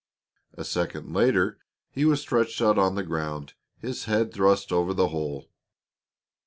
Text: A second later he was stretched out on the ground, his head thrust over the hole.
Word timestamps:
A 0.55 0.63
second 0.63 1.13
later 1.13 1.59
he 1.91 2.05
was 2.05 2.21
stretched 2.21 2.59
out 2.59 2.79
on 2.79 2.95
the 2.95 3.03
ground, 3.03 3.53
his 3.77 4.05
head 4.05 4.33
thrust 4.33 4.71
over 4.71 4.95
the 4.95 5.09
hole. 5.09 5.51